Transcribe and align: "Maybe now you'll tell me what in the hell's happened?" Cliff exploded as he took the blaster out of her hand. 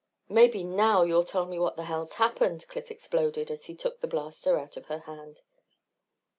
"Maybe 0.29 0.63
now 0.63 1.03
you'll 1.03 1.23
tell 1.23 1.45
me 1.45 1.59
what 1.59 1.73
in 1.73 1.77
the 1.77 1.83
hell's 1.83 2.13
happened?" 2.13 2.67
Cliff 2.67 2.89
exploded 2.89 3.51
as 3.51 3.65
he 3.65 3.75
took 3.75 3.99
the 3.99 4.07
blaster 4.07 4.57
out 4.57 4.75
of 4.75 4.87
her 4.87 5.01
hand. 5.01 5.41